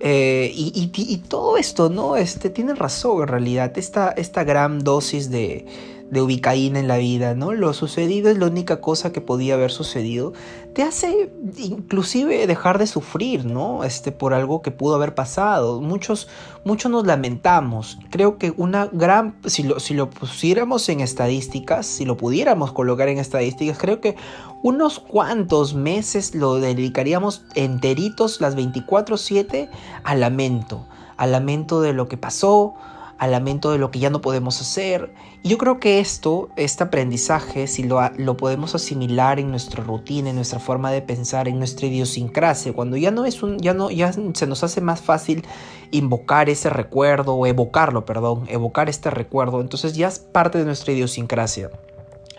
Eh, 0.00 0.52
y, 0.54 1.16
todo 1.28 1.56
esto, 1.56 1.88
¿no? 1.88 2.16
Este, 2.16 2.50
tiene 2.50 2.74
razón 2.74 3.22
en 3.22 3.28
realidad. 3.28 3.76
Esta, 3.76 4.10
esta 4.10 4.44
gran 4.44 4.80
dosis 4.80 5.30
de, 5.30 5.66
de 6.10 6.22
ubicaína 6.22 6.80
en 6.80 6.88
la 6.88 6.96
vida, 6.96 7.34
¿no? 7.34 7.52
Lo 7.52 7.72
sucedido 7.74 8.30
es 8.30 8.38
la 8.38 8.46
única 8.46 8.80
cosa 8.80 9.12
que 9.12 9.20
podía 9.20 9.54
haber 9.54 9.70
sucedido. 9.70 10.32
Te 10.74 10.82
hace 10.82 11.30
inclusive 11.58 12.46
dejar 12.46 12.78
de 12.78 12.86
sufrir, 12.86 13.44
¿no? 13.44 13.84
Este, 13.84 14.10
por 14.10 14.32
algo 14.32 14.62
que 14.62 14.70
pudo 14.70 14.94
haber 14.94 15.14
pasado. 15.14 15.80
Muchos, 15.80 16.28
muchos 16.64 16.90
nos 16.90 17.06
lamentamos. 17.06 17.98
Creo 18.10 18.38
que 18.38 18.54
una 18.56 18.86
gran, 18.86 19.36
si 19.44 19.64
lo, 19.64 19.80
si 19.80 19.94
lo 19.94 20.08
pusiéramos 20.08 20.88
en 20.88 21.00
estadísticas, 21.00 21.86
si 21.86 22.04
lo 22.04 22.16
pudiéramos 22.16 22.72
colocar 22.72 23.08
en 23.08 23.18
estadísticas, 23.18 23.76
creo 23.78 24.00
que 24.00 24.16
unos 24.62 25.00
cuantos 25.00 25.74
meses 25.74 26.34
lo 26.34 26.56
dedicaríamos 26.56 27.44
enteritos, 27.54 28.40
las 28.40 28.56
24/7, 28.56 29.68
al 30.04 30.20
lamento. 30.20 30.86
Al 31.16 31.32
lamento 31.32 31.80
de 31.80 31.92
lo 31.92 32.08
que 32.08 32.16
pasó, 32.16 32.74
al 33.18 33.32
lamento 33.32 33.72
de 33.72 33.78
lo 33.78 33.90
que 33.90 33.98
ya 33.98 34.10
no 34.10 34.20
podemos 34.20 34.60
hacer. 34.60 35.12
Y 35.42 35.48
yo 35.48 35.58
creo 35.58 35.80
que 35.80 35.98
esto, 35.98 36.48
este 36.56 36.84
aprendizaje, 36.84 37.66
si 37.66 37.82
lo, 37.82 38.00
lo, 38.16 38.36
podemos 38.36 38.74
asimilar 38.74 39.38
en 39.40 39.50
nuestra 39.50 39.82
rutina, 39.82 40.30
en 40.30 40.36
nuestra 40.36 40.60
forma 40.60 40.90
de 40.90 41.02
pensar, 41.02 41.48
en 41.48 41.58
nuestra 41.58 41.86
idiosincrasia, 41.86 42.72
cuando 42.72 42.96
ya 42.96 43.10
no 43.10 43.24
es 43.24 43.42
un, 43.42 43.58
ya 43.58 43.74
no, 43.74 43.90
ya 43.90 44.12
se 44.12 44.46
nos 44.46 44.62
hace 44.62 44.80
más 44.80 45.00
fácil 45.00 45.44
invocar 45.90 46.48
ese 46.48 46.70
recuerdo 46.70 47.34
o 47.34 47.46
evocarlo, 47.46 48.04
perdón, 48.04 48.44
evocar 48.48 48.88
este 48.88 49.10
recuerdo, 49.10 49.60
entonces 49.60 49.94
ya 49.94 50.08
es 50.08 50.18
parte 50.18 50.58
de 50.58 50.64
nuestra 50.64 50.92
idiosincrasia. 50.92 51.70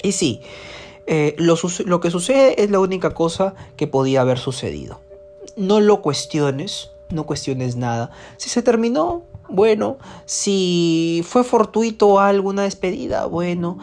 Y 0.02 0.14
sí, 0.14 0.42
eh, 1.08 1.36
lo, 1.38 1.56
lo 1.86 2.00
que 2.00 2.12
sucede 2.12 2.64
es 2.64 2.70
la 2.70 2.80
única 2.80 3.14
cosa 3.14 3.54
que 3.76 3.88
podía 3.88 4.22
haber 4.22 4.38
sucedido. 4.38 5.02
No 5.58 5.82
lo 5.82 6.02
cuestiones, 6.02 6.92
no 7.10 7.26
cuestiones 7.26 7.76
nada. 7.76 8.12
Si 8.38 8.50
se 8.50 8.62
terminó, 8.62 9.26
bueno, 9.50 9.98
si 10.26 11.24
fue 11.26 11.44
fortuito 11.44 12.20
alguna 12.20 12.64
despedida, 12.64 13.26
bueno, 13.26 13.78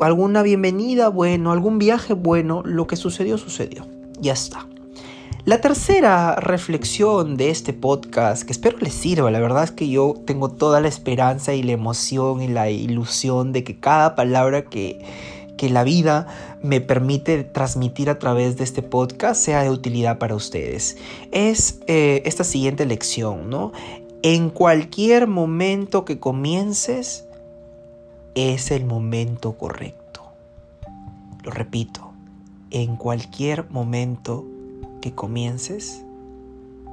alguna 0.00 0.42
bienvenida, 0.42 1.08
bueno, 1.08 1.52
algún 1.52 1.78
viaje, 1.78 2.14
bueno, 2.14 2.62
lo 2.64 2.86
que 2.86 2.96
sucedió, 2.96 3.38
sucedió. 3.38 3.86
Ya 4.20 4.32
está. 4.32 4.66
La 5.44 5.60
tercera 5.60 6.36
reflexión 6.36 7.36
de 7.36 7.50
este 7.50 7.72
podcast, 7.72 8.44
que 8.44 8.52
espero 8.52 8.78
les 8.78 8.94
sirva, 8.94 9.28
la 9.32 9.40
verdad 9.40 9.64
es 9.64 9.72
que 9.72 9.88
yo 9.88 10.14
tengo 10.24 10.48
toda 10.48 10.80
la 10.80 10.86
esperanza 10.86 11.52
y 11.54 11.64
la 11.64 11.72
emoción 11.72 12.42
y 12.42 12.46
la 12.46 12.70
ilusión 12.70 13.52
de 13.52 13.64
que 13.64 13.80
cada 13.80 14.14
palabra 14.14 14.62
que, 14.66 15.04
que 15.56 15.68
la 15.68 15.82
vida 15.82 16.28
me 16.62 16.80
permite 16.80 17.42
transmitir 17.42 18.08
a 18.08 18.18
través 18.18 18.56
de 18.56 18.64
este 18.64 18.82
podcast 18.82 19.40
sea 19.40 19.62
de 19.62 19.70
utilidad 19.70 20.18
para 20.18 20.36
ustedes. 20.36 20.96
Es 21.32 21.80
eh, 21.88 22.22
esta 22.24 22.44
siguiente 22.44 22.86
lección, 22.86 23.50
¿no? 23.50 23.72
En 24.24 24.50
cualquier 24.50 25.26
momento 25.26 26.04
que 26.04 26.20
comiences, 26.20 27.26
es 28.36 28.70
el 28.70 28.84
momento 28.84 29.58
correcto. 29.58 30.22
Lo 31.42 31.50
repito, 31.50 32.12
en 32.70 32.94
cualquier 32.94 33.68
momento 33.70 34.44
que 35.00 35.12
comiences, 35.12 36.04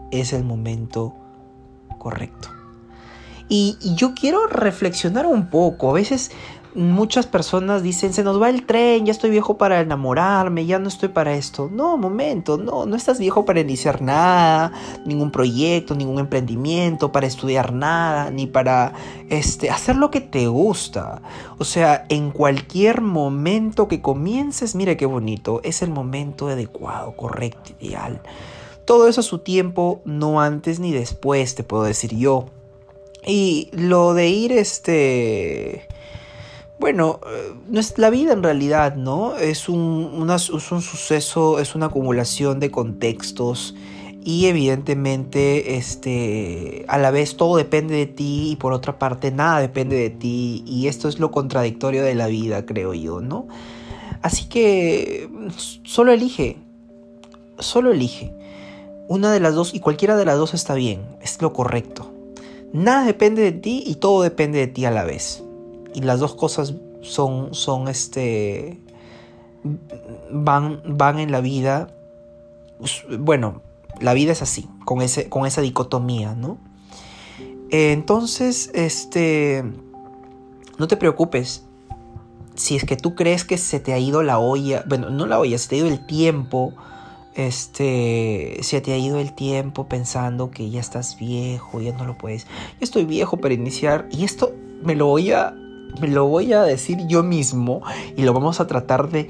es 0.09 0.33
el 0.33 0.43
momento 0.43 1.13
correcto. 1.99 2.49
Y, 3.47 3.77
yo 3.95 4.15
quiero 4.15 4.47
reflexionar 4.47 5.27
un 5.27 5.51
poco. 5.51 5.91
A 5.91 5.93
veces 5.93 6.31
muchas 6.75 7.25
personas 7.25 7.81
dicen, 7.83 8.13
se 8.13 8.23
nos 8.23 8.41
va 8.41 8.49
el 8.49 8.65
tren, 8.65 9.05
ya 9.05 9.11
estoy 9.11 9.29
viejo 9.29 9.57
para 9.57 9.81
enamorarme, 9.81 10.65
ya 10.65 10.79
no 10.79 10.87
estoy 10.87 11.09
para 11.09 11.33
esto. 11.33 11.69
No, 11.71 11.97
momento, 11.97 12.57
no, 12.57 12.85
no 12.85 12.95
estás 12.95 13.19
viejo 13.19 13.45
para 13.45 13.59
iniciar 13.59 14.01
nada, 14.01 14.71
ningún 15.05 15.31
proyecto, 15.31 15.95
ningún 15.95 16.19
emprendimiento, 16.19 17.11
para 17.11 17.27
estudiar 17.27 17.73
nada, 17.73 18.29
ni 18.31 18.47
para 18.47 18.93
este, 19.29 19.69
hacer 19.69 19.95
lo 19.95 20.11
que 20.11 20.21
te 20.21 20.47
gusta. 20.47 21.21
O 21.57 21.65
sea, 21.65 22.05
en 22.09 22.31
cualquier 22.31 23.01
momento 23.01 23.87
que 23.87 24.01
comiences, 24.01 24.75
mire 24.75 24.97
qué 24.97 25.05
bonito, 25.05 25.61
es 25.63 25.81
el 25.81 25.89
momento 25.89 26.49
adecuado, 26.49 27.15
correcto, 27.15 27.71
ideal. 27.79 28.21
Todo 28.85 29.07
eso 29.07 29.21
a 29.21 29.23
su 29.23 29.39
tiempo, 29.39 30.01
no 30.05 30.41
antes 30.41 30.79
ni 30.79 30.91
después, 30.91 31.55
te 31.55 31.63
puedo 31.63 31.83
decir 31.83 32.15
yo. 32.15 32.47
Y 33.25 33.69
lo 33.73 34.13
de 34.13 34.29
ir, 34.29 34.51
este 34.51 35.87
bueno, 36.79 37.19
eh, 37.27 37.53
no 37.67 37.79
es 37.79 37.97
la 37.97 38.09
vida 38.09 38.33
en 38.33 38.43
realidad, 38.43 38.95
¿no? 38.95 39.35
Es 39.35 39.69
un, 39.69 40.27
es 40.31 40.49
un 40.49 40.81
suceso, 40.81 41.59
es 41.59 41.75
una 41.75 41.87
acumulación 41.87 42.59
de 42.59 42.71
contextos 42.71 43.75
y 44.23 44.47
evidentemente 44.47 45.77
este 45.77 46.85
a 46.87 46.97
la 46.97 47.09
vez 47.09 47.37
todo 47.37 47.55
depende 47.57 47.95
de 47.95 48.05
ti 48.05 48.49
y 48.51 48.55
por 48.57 48.73
otra 48.73 48.99
parte 48.99 49.31
nada 49.31 49.61
depende 49.61 49.95
de 49.95 50.09
ti 50.09 50.63
y 50.67 50.87
esto 50.87 51.07
es 51.07 51.19
lo 51.19 51.31
contradictorio 51.31 52.03
de 52.03 52.15
la 52.15 52.27
vida 52.27 52.65
creo 52.65 52.93
yo 52.93 53.21
no 53.21 53.47
así 54.21 54.49
que 54.49 55.29
solo 55.85 56.11
elige 56.11 56.57
solo 57.59 57.91
elige. 57.91 58.33
Una 59.07 59.31
de 59.31 59.39
las 59.39 59.55
dos 59.55 59.73
y 59.73 59.79
cualquiera 59.79 60.15
de 60.15 60.25
las 60.25 60.37
dos 60.37 60.53
está 60.53 60.73
bien 60.73 61.01
es 61.21 61.41
lo 61.41 61.53
correcto. 61.53 62.11
Nada 62.73 63.05
depende 63.05 63.41
de 63.41 63.51
ti 63.51 63.83
y 63.85 63.95
todo 63.95 64.21
depende 64.21 64.59
de 64.59 64.67
ti 64.67 64.85
a 64.85 64.91
la 64.91 65.03
vez 65.03 65.43
y 65.93 66.01
las 66.01 66.19
dos 66.19 66.35
cosas 66.35 66.73
son, 67.01 67.53
son 67.53 67.87
este, 67.87 68.79
van, 70.31 70.81
van 70.85 71.19
en 71.19 71.31
la 71.31 71.41
vida, 71.41 71.93
bueno, 73.19 73.61
la 73.99 74.13
vida 74.13 74.31
es 74.31 74.41
así, 74.41 74.67
con, 74.85 75.01
ese, 75.01 75.29
con 75.29 75.45
esa 75.45 75.61
dicotomía, 75.61 76.35
¿no? 76.35 76.57
Entonces, 77.71 78.71
este, 78.73 79.63
no 80.77 80.87
te 80.87 80.97
preocupes. 80.97 81.65
Si 82.55 82.75
es 82.75 82.83
que 82.83 82.97
tú 82.97 83.15
crees 83.15 83.45
que 83.45 83.57
se 83.57 83.79
te 83.79 83.93
ha 83.93 83.99
ido 83.99 84.21
la 84.23 84.39
olla, 84.39 84.83
bueno, 84.87 85.09
no 85.09 85.25
la 85.25 85.39
olla, 85.39 85.57
se 85.57 85.69
te 85.69 85.75
ha 85.75 85.79
ido 85.79 85.87
el 85.87 86.05
tiempo, 86.05 86.73
este, 87.35 88.57
se 88.61 88.81
te 88.81 88.91
ha 88.91 88.97
ido 88.97 89.19
el 89.19 89.33
tiempo 89.33 89.87
pensando 89.87 90.51
que 90.51 90.69
ya 90.69 90.81
estás 90.81 91.17
viejo, 91.17 91.79
ya 91.79 91.93
no 91.93 92.05
lo 92.05 92.17
puedes. 92.17 92.45
Yo 92.45 92.81
estoy 92.81 93.05
viejo 93.05 93.37
para 93.37 93.53
iniciar 93.53 94.09
y 94.11 94.25
esto 94.25 94.53
me 94.81 94.95
lo 94.95 95.05
voy 95.05 95.31
a 95.31 95.55
lo 96.01 96.25
voy 96.25 96.53
a 96.53 96.63
decir 96.63 96.99
yo 97.07 97.23
mismo 97.23 97.81
y 98.15 98.23
lo 98.23 98.33
vamos 98.33 98.59
a 98.59 98.67
tratar 98.67 99.09
de 99.09 99.29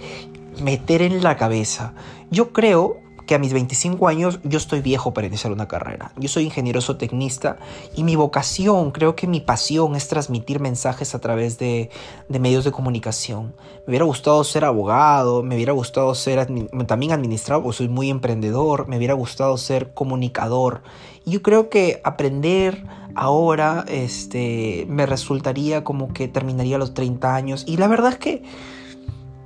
meter 0.61 1.01
en 1.01 1.23
la 1.23 1.37
cabeza. 1.37 1.93
Yo 2.31 2.51
creo 2.51 2.97
que 3.29 3.35
a 3.35 3.37
mis 3.37 3.53
25 3.53 4.07
años 4.07 4.39
yo 4.43 4.57
estoy 4.57 4.81
viejo 4.81 5.13
para 5.13 5.27
iniciar 5.27 5.53
una 5.53 5.67
carrera. 5.67 6.13
Yo 6.17 6.27
soy 6.27 6.45
ingeniero 6.45 6.81
zootecnista 6.81 7.59
y 7.95 8.03
mi 8.03 8.15
vocación, 8.15 8.89
creo 8.89 9.15
que 9.15 9.27
mi 9.27 9.39
pasión 9.39 9.95
es 9.95 10.07
transmitir 10.07 10.59
mensajes 10.59 11.13
a 11.13 11.19
través 11.19 11.59
de, 11.59 11.91
medios 12.27 12.65
de 12.65 12.71
comunicación. 12.71 13.53
Me 13.85 13.91
hubiera 13.91 14.05
gustado 14.05 14.43
ser 14.43 14.65
abogado, 14.65 15.43
me 15.43 15.53
hubiera 15.53 15.73
gustado 15.73 16.15
ser 16.15 16.47
también 16.87 17.11
administrador, 17.11 17.61
porque 17.61 17.77
soy 17.77 17.87
muy 17.87 18.09
emprendedor, 18.09 18.87
me 18.87 18.97
hubiera 18.97 19.13
gustado 19.13 19.57
ser 19.57 19.93
comunicador. 19.93 20.81
Y 21.23 21.29
yo 21.29 21.43
creo 21.43 21.69
que 21.69 22.01
aprender 22.03 22.83
ahora 23.15 23.85
este, 23.87 24.85
me 24.89 25.05
resultaría 25.05 25.83
como 25.83 26.13
que 26.13 26.27
terminaría 26.27 26.77
los 26.77 26.93
30 26.93 27.35
años. 27.35 27.63
Y 27.67 27.77
la 27.77 27.87
verdad 27.87 28.13
es 28.13 28.17
que 28.17 28.43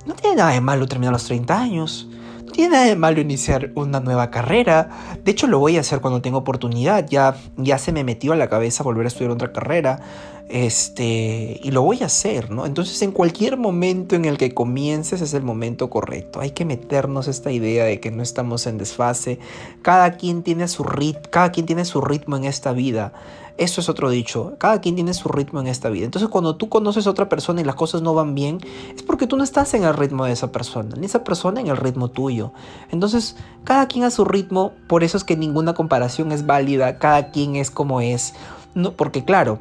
no 0.06 0.14
tiene 0.16 0.38
nada 0.38 0.52
de 0.52 0.62
malo 0.62 0.88
terminar 0.88 1.14
los 1.14 1.26
30 1.26 1.60
años. 1.60 2.08
No 2.46 2.52
tiene 2.52 2.72
nada 2.72 2.86
de 2.86 2.96
malo 2.96 3.22
iniciar 3.22 3.72
una 3.76 4.00
nueva 4.00 4.30
carrera. 4.30 4.90
De 5.24 5.32
hecho, 5.32 5.48
lo 5.48 5.60
voy 5.60 5.78
a 5.78 5.80
hacer 5.80 6.02
cuando 6.02 6.22
tenga 6.22 6.38
oportunidad. 6.38 7.08
Ya, 7.08 7.36
ya 7.58 7.78
se 7.78 7.92
me 7.92 8.04
metió 8.04 8.34
a 8.34 8.36
la 8.36 8.50
cabeza 8.50 8.84
volver 8.84 9.06
a 9.06 9.08
estudiar 9.08 9.32
otra 9.32 9.52
carrera. 9.54 10.02
Este, 10.50 11.60
y 11.64 11.72
lo 11.72 11.82
voy 11.82 12.04
a 12.04 12.06
hacer, 12.06 12.52
¿no? 12.52 12.66
Entonces, 12.66 13.02
en 13.02 13.12
cualquier 13.12 13.58
momento 13.58 14.16
en 14.16 14.26
el 14.26 14.38
que 14.38 14.54
comiences 14.54 15.22
es 15.22 15.34
el 15.34 15.44
momento 15.44 15.90
correcto. 15.90 16.40
Hay 16.42 16.52
que 16.52 16.66
meternos 16.66 17.28
esta 17.28 17.52
idea 17.52 17.86
de 17.86 18.00
que 18.00 18.12
no 18.12 18.22
estamos 18.22 18.68
en 18.68 18.78
desfase. 18.78 19.40
Cada 19.82 20.18
quien 20.18 20.44
tiene 20.44 20.68
su 20.68 20.84
rit 20.84 21.28
cada 21.30 21.52
quien 21.52 21.66
tiene 21.66 21.86
su 21.86 22.02
ritmo 22.02 22.36
en 22.38 22.44
esta 22.44 22.74
vida. 22.74 23.14
Eso 23.58 23.82
es 23.82 23.90
otro 23.90 24.10
dicho. 24.10 24.56
Cada 24.58 24.82
quien 24.82 24.96
tiene 24.96 25.14
su 25.14 25.30
ritmo 25.30 25.60
en 25.60 25.68
esta 25.68 25.90
vida. 25.90 26.06
Entonces 26.06 26.30
cuando 26.30 26.56
tú 26.56 26.70
conoces 26.70 27.06
a 27.06 27.12
otra 27.12 27.30
persona 27.30 27.62
y 27.62 27.64
las 27.64 27.76
cosas 27.76 28.02
no 28.02 28.14
van 28.14 28.34
bien, 28.34 28.60
es 28.96 29.04
porque 29.04 29.28
tú 29.28 29.38
no 29.38 29.44
estás 29.44 29.74
en 29.76 29.84
el 29.84 29.94
ritmo 29.94 30.26
de 30.26 30.32
esa 30.32 30.52
persona, 30.52 30.96
ni 30.98 31.06
esa 31.06 31.24
persona 31.24 31.62
en 31.62 31.68
el 31.68 31.78
ritmo 31.78 32.10
tuyo. 32.10 32.52
Entonces 32.92 33.36
cada 33.64 33.88
quien 33.88 34.06
a 34.06 34.12
su 34.12 34.26
ritmo, 34.26 34.74
por 34.88 35.04
eso 35.04 35.18
es 35.18 35.24
que 35.24 35.38
ninguna 35.38 35.74
comparación 35.74 36.32
es 36.32 36.46
válida, 36.46 36.98
cada 36.98 37.30
quien 37.30 37.56
es 37.56 37.70
como 37.70 38.02
es. 38.02 38.34
No, 38.74 38.94
porque 38.94 39.24
claro, 39.24 39.60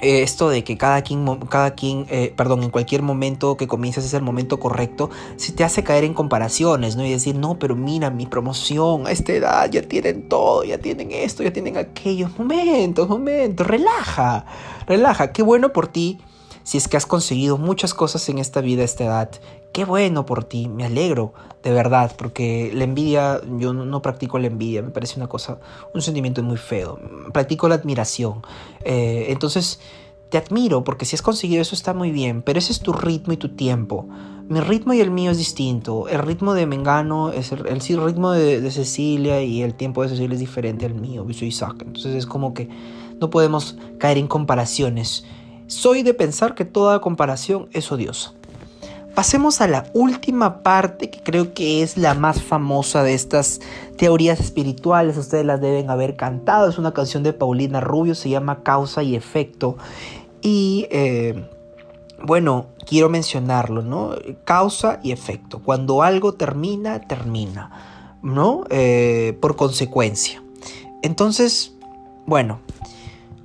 eh, 0.00 0.22
esto 0.22 0.48
de 0.48 0.64
que 0.64 0.76
cada 0.76 1.02
quien, 1.02 1.24
cada 1.48 1.74
quien 1.74 2.06
eh, 2.10 2.32
perdón, 2.36 2.62
en 2.62 2.70
cualquier 2.70 3.02
momento 3.02 3.56
que 3.56 3.66
comiences 3.66 4.04
es 4.04 4.14
el 4.14 4.22
momento 4.22 4.58
correcto, 4.58 5.10
si 5.36 5.52
te 5.52 5.64
hace 5.64 5.82
caer 5.84 6.04
en 6.04 6.14
comparaciones, 6.14 6.96
¿no? 6.96 7.04
Y 7.04 7.10
decir, 7.10 7.36
no, 7.36 7.58
pero 7.58 7.76
mira, 7.76 8.10
mi 8.10 8.26
promoción, 8.26 9.06
a 9.06 9.10
esta 9.10 9.32
edad 9.32 9.70
ya 9.70 9.82
tienen 9.82 10.28
todo, 10.28 10.64
ya 10.64 10.78
tienen 10.78 11.10
esto, 11.12 11.42
ya 11.42 11.52
tienen 11.52 11.76
aquello. 11.76 12.28
Momentos, 12.38 13.08
momentos, 13.08 13.66
relaja, 13.66 14.44
relaja. 14.86 15.32
Qué 15.32 15.42
bueno 15.42 15.72
por 15.72 15.88
ti 15.88 16.18
Si 16.62 16.78
es 16.78 16.88
que 16.88 16.96
has 16.96 17.06
conseguido 17.06 17.58
muchas 17.58 17.94
cosas 17.94 18.28
en 18.28 18.38
esta 18.38 18.60
vida, 18.60 18.84
esta 18.84 19.04
edad, 19.04 19.30
qué 19.72 19.84
bueno 19.84 20.26
por 20.26 20.44
ti, 20.44 20.68
me 20.68 20.84
alegro, 20.84 21.32
de 21.62 21.70
verdad, 21.72 22.12
porque 22.16 22.70
la 22.74 22.84
envidia, 22.84 23.40
yo 23.58 23.72
no, 23.72 24.02
practico 24.02 24.38
la 24.38 24.46
envidia, 24.46 24.82
me 24.82 24.90
parece 24.90 25.16
una 25.16 25.28
cosa, 25.28 25.58
un 25.94 26.02
sentimiento 26.02 26.42
muy 26.42 26.56
feo, 26.56 26.98
practico 27.32 27.68
la 27.68 27.76
admiración. 27.76 28.42
Eh, 28.84 29.26
entonces, 29.28 29.80
te 30.30 30.38
admiro 30.38 30.84
porque 30.84 31.04
si 31.04 31.16
has 31.16 31.22
conseguido 31.22 31.60
eso 31.60 31.74
está 31.74 31.92
muy 31.92 32.12
bien, 32.12 32.42
pero 32.42 32.58
ese 32.58 32.72
es 32.72 32.80
tu 32.80 32.92
ritmo 32.92 33.32
y 33.32 33.36
tu 33.36 33.50
tiempo. 33.50 34.08
Mi 34.48 34.60
ritmo 34.60 34.94
y 34.94 35.00
el 35.00 35.10
mío 35.10 35.30
es 35.30 35.38
distinto. 35.38 36.08
El 36.08 36.20
ritmo 36.20 36.54
de 36.54 36.66
Mengano 36.66 37.30
es 37.30 37.52
el, 37.52 37.60
ritmo 37.60 38.32
de, 38.32 38.60
de, 38.60 38.70
Cecilia 38.72 39.42
y 39.42 39.62
el 39.62 39.74
tiempo 39.74 40.02
de 40.02 40.08
Cecilia 40.08 40.34
es 40.34 40.40
diferente 40.40 40.86
al 40.86 40.94
mío. 40.94 41.24
Yo 41.26 41.34
soy 41.34 41.48
Isaac. 41.48 41.76
Entonces 41.86 42.16
es 42.16 42.26
como 42.26 42.52
que 42.52 42.68
no 43.20 43.30
podemos 43.30 43.76
caer 43.98 44.18
en 44.18 44.26
comparaciones. 44.26 45.24
Soy 45.70 46.02
de 46.02 46.14
pensar 46.14 46.56
que 46.56 46.64
toda 46.64 47.00
comparación 47.00 47.68
es 47.72 47.92
odiosa. 47.92 48.32
Pasemos 49.14 49.60
a 49.60 49.68
la 49.68 49.88
última 49.94 50.64
parte 50.64 51.10
que 51.10 51.22
creo 51.22 51.54
que 51.54 51.84
es 51.84 51.96
la 51.96 52.14
más 52.14 52.42
famosa 52.42 53.04
de 53.04 53.14
estas 53.14 53.60
teorías 53.96 54.40
espirituales. 54.40 55.16
Ustedes 55.16 55.46
las 55.46 55.60
deben 55.60 55.88
haber 55.88 56.16
cantado. 56.16 56.68
Es 56.68 56.76
una 56.76 56.92
canción 56.92 57.22
de 57.22 57.32
Paulina 57.32 57.80
Rubio, 57.80 58.16
se 58.16 58.28
llama 58.28 58.64
Causa 58.64 59.04
y 59.04 59.14
Efecto. 59.14 59.76
Y 60.42 60.88
eh, 60.90 61.48
bueno, 62.20 62.66
quiero 62.84 63.08
mencionarlo, 63.08 63.82
¿no? 63.82 64.16
Causa 64.42 64.98
y 65.04 65.12
efecto. 65.12 65.60
Cuando 65.64 66.02
algo 66.02 66.34
termina, 66.34 67.00
termina, 67.02 68.18
¿no? 68.24 68.64
Eh, 68.70 69.38
por 69.40 69.54
consecuencia. 69.54 70.42
Entonces, 71.02 71.74
bueno, 72.26 72.58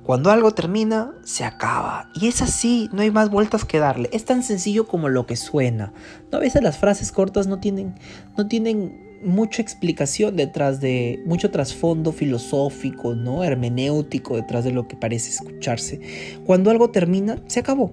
cuando 0.06 0.30
algo 0.30 0.52
termina, 0.52 1.12
se 1.24 1.42
acaba. 1.42 2.10
Y 2.14 2.28
es 2.28 2.40
así, 2.40 2.88
no 2.92 3.02
hay 3.02 3.10
más 3.10 3.28
vueltas 3.28 3.64
que 3.64 3.80
darle. 3.80 4.08
Es 4.12 4.24
tan 4.24 4.44
sencillo 4.44 4.86
como 4.86 5.08
lo 5.08 5.26
que 5.26 5.34
suena. 5.34 5.92
¿No? 6.30 6.38
A 6.38 6.40
veces 6.40 6.62
las 6.62 6.78
frases 6.78 7.10
cortas 7.10 7.48
no 7.48 7.58
tienen, 7.58 7.96
no 8.38 8.46
tienen 8.46 9.18
mucha 9.24 9.62
explicación 9.62 10.36
detrás 10.36 10.80
de, 10.80 11.20
mucho 11.26 11.50
trasfondo 11.50 12.12
filosófico, 12.12 13.16
¿no? 13.16 13.42
Hermenéutico 13.42 14.36
detrás 14.36 14.62
de 14.62 14.70
lo 14.70 14.86
que 14.86 14.94
parece 14.94 15.30
escucharse. 15.30 16.00
Cuando 16.46 16.70
algo 16.70 16.90
termina, 16.90 17.42
se 17.48 17.58
acabó. 17.58 17.90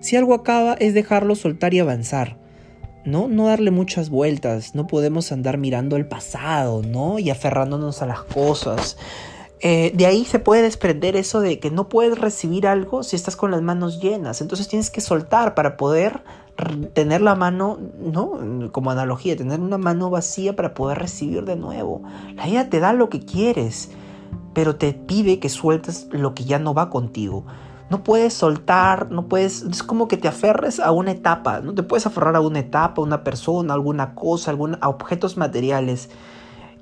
Si 0.00 0.16
algo 0.16 0.32
acaba 0.32 0.72
es 0.80 0.94
dejarlo 0.94 1.34
soltar 1.34 1.74
y 1.74 1.80
avanzar. 1.80 2.38
¿no? 3.04 3.28
No 3.28 3.48
darle 3.48 3.70
muchas 3.72 4.08
vueltas, 4.08 4.74
no 4.74 4.86
podemos 4.86 5.32
andar 5.32 5.58
mirando 5.58 5.96
el 5.96 6.06
pasado, 6.06 6.82
¿no? 6.82 7.18
Y 7.18 7.28
aferrándonos 7.28 8.00
a 8.00 8.06
las 8.06 8.22
cosas. 8.22 8.96
Eh, 9.64 9.92
de 9.94 10.06
ahí 10.06 10.24
se 10.24 10.40
puede 10.40 10.62
desprender 10.62 11.14
eso 11.14 11.40
de 11.40 11.60
que 11.60 11.70
no 11.70 11.88
puedes 11.88 12.18
recibir 12.18 12.66
algo 12.66 13.04
si 13.04 13.14
estás 13.14 13.36
con 13.36 13.52
las 13.52 13.62
manos 13.62 14.00
llenas. 14.00 14.40
Entonces 14.40 14.66
tienes 14.66 14.90
que 14.90 15.00
soltar 15.00 15.54
para 15.54 15.76
poder 15.76 16.24
tener 16.94 17.22
la 17.22 17.36
mano, 17.36 17.78
¿no? 18.00 18.70
Como 18.72 18.90
analogía, 18.90 19.36
tener 19.36 19.60
una 19.60 19.78
mano 19.78 20.10
vacía 20.10 20.56
para 20.56 20.74
poder 20.74 20.98
recibir 20.98 21.44
de 21.44 21.54
nuevo. 21.54 22.02
La 22.34 22.46
vida 22.46 22.68
te 22.70 22.80
da 22.80 22.92
lo 22.92 23.08
que 23.08 23.20
quieres, 23.20 23.90
pero 24.52 24.74
te 24.74 24.94
pide 24.94 25.38
que 25.38 25.48
sueltes 25.48 26.08
lo 26.10 26.34
que 26.34 26.44
ya 26.44 26.58
no 26.58 26.74
va 26.74 26.90
contigo. 26.90 27.44
No 27.88 28.02
puedes 28.02 28.34
soltar, 28.34 29.12
no 29.12 29.28
puedes, 29.28 29.62
es 29.62 29.84
como 29.84 30.08
que 30.08 30.16
te 30.16 30.26
aferres 30.26 30.80
a 30.80 30.90
una 30.90 31.12
etapa, 31.12 31.60
no 31.60 31.72
te 31.72 31.84
puedes 31.84 32.06
aferrar 32.06 32.34
a 32.34 32.40
una 32.40 32.58
etapa, 32.58 33.00
a 33.00 33.04
una 33.04 33.22
persona, 33.22 33.74
a 33.74 33.76
alguna 33.76 34.16
cosa, 34.16 34.56
a 34.80 34.88
objetos 34.88 35.36
materiales. 35.36 36.10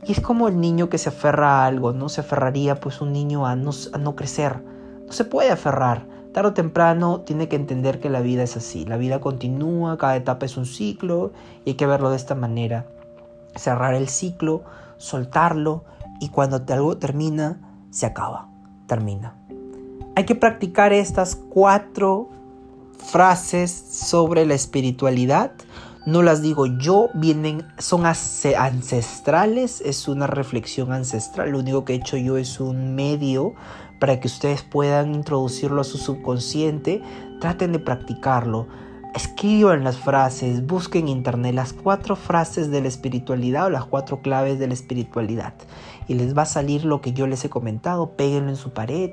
Y 0.04 0.12
es 0.12 0.20
como 0.20 0.48
el 0.48 0.60
niño 0.60 0.88
que 0.88 0.98
se 0.98 1.10
aferra 1.10 1.60
a 1.60 1.66
algo, 1.66 1.92
¿no? 1.92 2.08
Se 2.08 2.22
aferraría 2.22 2.80
pues 2.80 3.00
un 3.00 3.12
niño 3.12 3.46
a 3.46 3.56
no, 3.56 3.70
a 3.92 3.98
no 3.98 4.16
crecer. 4.16 4.62
No 5.06 5.12
se 5.12 5.24
puede 5.24 5.50
aferrar 5.50 6.06
tarde 6.32 6.50
o 6.50 6.54
temprano 6.54 7.20
tiene 7.20 7.48
que 7.48 7.56
entender 7.56 8.00
que 8.00 8.10
la 8.10 8.20
vida 8.20 8.42
es 8.42 8.56
así. 8.56 8.84
La 8.84 8.96
vida 8.96 9.20
continúa, 9.20 9.98
cada 9.98 10.16
etapa 10.16 10.46
es 10.46 10.56
un 10.56 10.66
ciclo 10.66 11.32
y 11.64 11.70
hay 11.70 11.74
que 11.74 11.86
verlo 11.86 12.10
de 12.10 12.16
esta 12.16 12.34
manera. 12.34 12.86
Cerrar 13.56 13.94
el 13.94 14.08
ciclo, 14.08 14.62
soltarlo 14.96 15.84
y 16.20 16.28
cuando 16.28 16.62
algo 16.68 16.96
termina, 16.98 17.60
se 17.90 18.06
acaba, 18.06 18.48
termina. 18.86 19.34
Hay 20.14 20.24
que 20.24 20.34
practicar 20.34 20.92
estas 20.92 21.34
cuatro 21.34 22.28
frases 22.98 23.70
sobre 23.70 24.46
la 24.46 24.54
espiritualidad. 24.54 25.52
No 26.10 26.24
las 26.24 26.42
digo 26.42 26.66
yo, 26.66 27.08
vienen, 27.14 27.64
son 27.78 28.04
ancestrales, 28.04 29.80
es 29.80 30.08
una 30.08 30.26
reflexión 30.26 30.90
ancestral. 30.90 31.50
Lo 31.50 31.60
único 31.60 31.84
que 31.84 31.92
he 31.92 31.96
hecho 31.96 32.16
yo 32.16 32.36
es 32.36 32.58
un 32.58 32.96
medio 32.96 33.54
para 34.00 34.18
que 34.18 34.26
ustedes 34.26 34.64
puedan 34.64 35.14
introducirlo 35.14 35.82
a 35.82 35.84
su 35.84 35.98
subconsciente, 35.98 37.00
traten 37.40 37.70
de 37.70 37.78
practicarlo. 37.78 38.66
Escriban 39.14 39.84
las 39.84 39.98
frases, 39.98 40.66
busquen 40.66 41.02
en 41.02 41.18
internet 41.18 41.54
las 41.54 41.72
cuatro 41.72 42.16
frases 42.16 42.72
de 42.72 42.80
la 42.80 42.88
espiritualidad 42.88 43.66
o 43.66 43.70
las 43.70 43.84
cuatro 43.84 44.20
claves 44.20 44.58
de 44.58 44.66
la 44.66 44.74
espiritualidad. 44.74 45.54
Y 46.08 46.14
les 46.14 46.36
va 46.36 46.42
a 46.42 46.46
salir 46.46 46.84
lo 46.84 47.00
que 47.00 47.12
yo 47.12 47.28
les 47.28 47.44
he 47.44 47.50
comentado, 47.50 48.16
péguenlo 48.16 48.50
en 48.50 48.56
su 48.56 48.72
pared, 48.72 49.12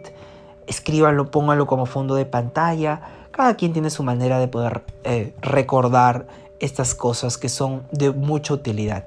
escríbanlo, 0.66 1.30
pónganlo 1.30 1.68
como 1.68 1.86
fondo 1.86 2.16
de 2.16 2.26
pantalla. 2.26 3.02
Cada 3.30 3.54
quien 3.54 3.72
tiene 3.72 3.92
su 3.92 4.02
manera 4.02 4.40
de 4.40 4.48
poder 4.48 4.84
eh, 5.04 5.36
recordar 5.44 6.47
estas 6.60 6.96
cosas 6.96 7.38
que 7.38 7.50
son 7.50 7.84
de 7.92 8.12
mucha 8.12 8.54
utilidad. 8.54 9.06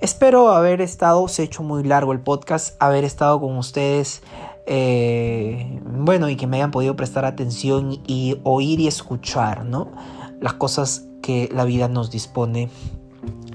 Espero 0.00 0.50
haber 0.50 0.80
estado, 0.80 1.26
se 1.28 1.42
ha 1.42 1.44
hecho 1.44 1.62
muy 1.62 1.82
largo 1.82 2.12
el 2.12 2.20
podcast, 2.20 2.76
haber 2.80 3.04
estado 3.04 3.40
con 3.40 3.56
ustedes 3.56 4.22
eh, 4.66 5.80
bueno, 5.84 6.28
y 6.28 6.36
que 6.36 6.46
me 6.46 6.56
hayan 6.56 6.72
podido 6.72 6.96
prestar 6.96 7.24
atención 7.24 8.00
y 8.06 8.38
oír 8.42 8.80
y 8.80 8.88
escuchar, 8.88 9.64
¿no? 9.64 9.92
Las 10.40 10.54
cosas 10.54 11.06
que 11.22 11.48
la 11.52 11.64
vida 11.64 11.88
nos 11.88 12.10
dispone. 12.10 12.68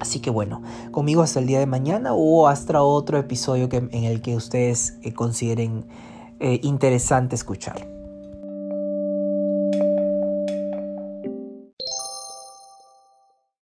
Así 0.00 0.20
que 0.20 0.30
bueno, 0.30 0.62
conmigo 0.90 1.22
hasta 1.22 1.38
el 1.38 1.46
día 1.46 1.58
de 1.58 1.66
mañana 1.66 2.12
o 2.14 2.48
hasta 2.48 2.82
otro 2.82 3.18
episodio 3.18 3.68
que, 3.68 3.76
en 3.76 4.04
el 4.04 4.20
que 4.20 4.34
ustedes 4.34 4.98
eh, 5.02 5.12
consideren 5.12 5.86
eh, 6.40 6.60
interesante 6.62 7.36
escuchar. 7.36 7.86